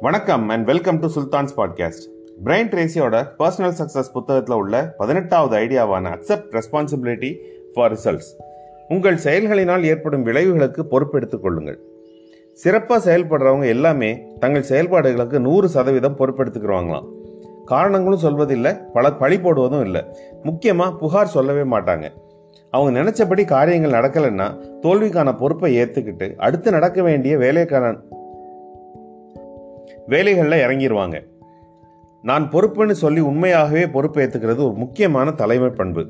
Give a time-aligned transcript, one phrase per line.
[0.00, 2.04] வணக்கம் and welcome to Sultan's podcast
[2.44, 7.36] Brian ட்ரேசியோட personal success புத்தகத்தில் உள்ள பதினெட்டாவது ஐடியாவான அக்செப்ட் ரெஸ்பான்சிபிலிட்டி
[7.74, 8.30] ஃபார் ரிசல்ட்ஸ்
[8.88, 11.78] உங்கள் செயல்களினால் ஏற்படும் விளைவுகளுக்கு பொறுப்பெடுத்துக் கொள்ளுங்கள்.
[12.52, 17.08] சிறப்பாக செயல்படுறவங்க எல்லாமே தங்கள் செயல்பாடுகளுக்கு நூறு சதவீதம் பொறுப்பெடுத்துக்கிறவாங்களாம்
[17.64, 20.04] காரணங்களும் சொல்வதில்லை பல பழி போடுவதும் இல்லை.
[20.42, 22.08] முக்கியமாக புகார் சொல்லவே மாட்டாங்க.
[22.70, 27.96] அவங்க நினச்சபடி காரியங்கள் நடக்கலைன்னா தோல்விக்கான பொறுப்பை ஏற்றுக்கிட்டு அடுத்து நடக்க வேண்டிய வேலைக்கான
[30.08, 31.16] வேலைகளில் இறங்கிடுவாங்க
[32.22, 36.02] நான் பொறுப்புன்னு சொல்லி உண்மையாகவே பொறுப்பு ஏற்றுக்கிறது ஒரு முக்கியமான தலைமை பண்பு.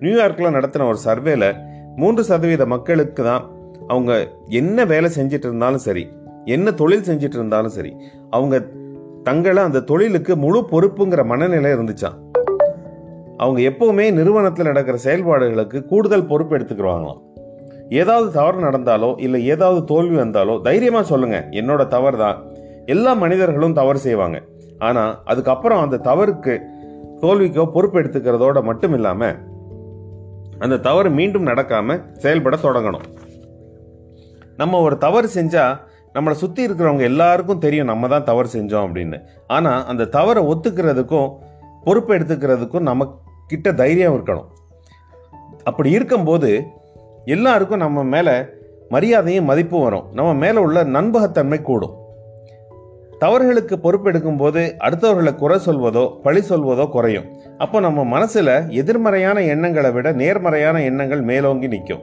[0.00, 1.52] நியூயார்க்கில் நடத்தின ஒரு சர்வேல
[1.96, 3.50] மூன்று சதவீத மக்களுக்கு தான்
[3.86, 6.08] அவங்க என்ன வேலை செஞ்சிட்டு இருந்தாலும் சரி
[6.44, 7.92] என்ன தொழில் செஞ்சிட்டு இருந்தாலும் சரி
[8.30, 8.62] அவங்க
[9.22, 12.18] தங்களை அந்த தொழிலுக்கு முழு பொறுப்புங்கிற மனநிலை இருந்துச்சான்
[13.36, 17.22] அவங்க எப்பவுமே நிறுவனத்தில் நடக்கிற செயல்பாடுகளுக்கு கூடுதல் பொறுப்பு எடுத்துக்கிறாங்களாம்
[17.88, 21.48] ஏதாவது தவறு நடந்தாலோ இல்லை ஏதாவது தோல்வி வந்தாலோ தைரியமாக சொல்லுங்க.
[21.50, 22.38] என்னோட தவறு தான்
[22.86, 24.42] எல்லா மனிதர்களும் தவறு செய்வாங்க.
[24.78, 26.54] ஆனால் அதுக்கப்புறம் அந்த தவறுக்கு
[27.22, 29.36] தோல்விக்கோ பொறுப்பெடுத்துக்கிறதோட மட்டும் இல்லாமல்
[30.58, 33.06] அந்த தவறு மீண்டும் நடக்காம செயல்பட தொடங்கணும்.
[34.56, 35.78] நம்ம ஒரு தவறு செஞ்சா
[36.14, 39.18] நம்மளை சுற்றி இருக்கிறவங்க எல்லாருக்கும் தெரியும் நம்ம தான் தவறு செஞ்சோம் அப்படின்னு.
[39.46, 41.32] ஆனால் அந்த தவறை ஒத்துக்கிறதுக்கும்
[41.84, 44.46] பொறுப்பு எடுத்துக்கிறதுக்கும் நம்ம கிட்ட தைரியம் இருக்கணும்.
[45.64, 46.66] அப்படி இருக்கும்போது
[47.24, 48.44] எல்லாருக்கும் நம்ம மேலே
[48.88, 50.06] மரியாதையும் மதிப்பும் வரும்.
[50.12, 51.94] நம்ம மேலே உள்ள நண்பகத்தன்மை கூடும்.
[53.18, 57.24] தவறுகளுக்கு பொறுப்பெடுக்கும் போது அடுத்தவர்களை குறை சொல்வதோ பழி சொல்வதோ குறையும்.
[57.58, 62.02] அப்போ நம்ம மனசுல எதிர்மறையான எண்ணங்களை விட நேர்மறையான எண்ணங்கள் மேலோங்கி நிற்கும்.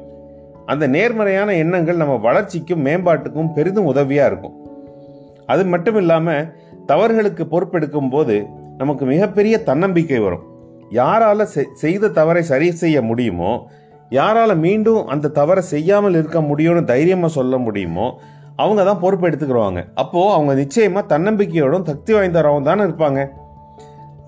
[0.66, 4.54] அந்த நேர்மறையான எண்ணங்கள் நம்ம வளர்ச்சிக்கும் மேம்பாட்டுக்கும் பெரிதும் உதவியா இருக்கும்.
[5.46, 6.46] அது மட்டும் இல்லாம
[6.86, 8.46] தவறுகளுக்கு பொறுப்பெடுக்கும் போது
[8.78, 10.50] நமக்கு மிகப்பெரிய தன்னம்பிக்கை வரும்.
[10.92, 13.70] யாரால செ- செய்த தவறை சரி செய்ய முடியுமோ
[14.10, 18.22] யாரால மீண்டும் அந்த தவறை செய்யாமல் இருக்க முடியும்னு தைரியமா சொல்ல முடியுமோ
[18.62, 23.22] அவங்க தான் பொறுப்பு எடுத்துக்கிறவங்க அப்போது அவங்க நிச்சயமாக தன்னம்பிக்கையோடும் சக்தி வாய்ந்தவராகவும் தானே இருப்பாங்க.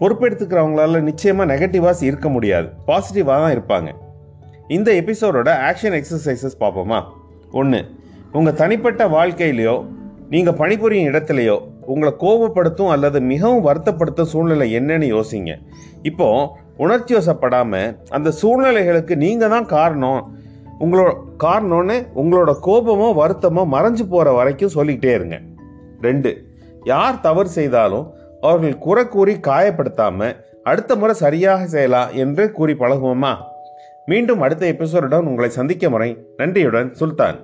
[0.02, 2.68] பொறுப்பெடுத்துக்கிறவங்களால நிச்சயமாக நெகட்டிவாஸ் இருக்க முடியாது.
[2.88, 3.90] பாசிட்டிவாக தான் இருப்பாங்க.
[4.78, 7.00] இந்த எபிசோடோட ஆக்ஷன் எக்ஸசைசஸ் பார்ப்போமா?
[7.60, 7.82] ஒன்று
[8.38, 9.76] உங்கள் தனிப்பட்ட வாழ்க்கையிலையோ
[10.34, 11.58] நீங்கள் பணிபுரியும் இடத்துலையோ
[11.94, 15.52] உங்களை கோபப்படுத்தும் அல்லது மிகவும் வருத்தப்படுத்தும் சூழ்நிலை என்னன்னு யோசிங்க.
[16.10, 16.28] இப்போ
[16.84, 20.22] உணர்ச்சி வசப்படாமல் அந்த சூழ்நிலைகளுக்கு நீங்கள் தான் காரணம்.
[20.84, 21.12] உங்களோட
[21.44, 25.40] காரணம்னு உங்களோட கோபமோ வருத்தமோ மறைஞ்சு போகிற வரைக்கும் சொல்லிக்கிட்டே இருங்க.
[26.02, 26.32] ரெண்டு
[26.84, 28.06] யார் தவறு செய்தாலும்
[28.42, 33.34] அவர்கள் குறை கூறி காயப்படுத்தாமல் அடுத்த முறை சரியாக செய்யலாம் என்று கூறி பழகுவோமா?
[34.06, 37.38] மீண்டும் அடுத்த எபிசோடுடன் உங்களை சந்திக்க முறை நன்றியுடன் சுல்தான்.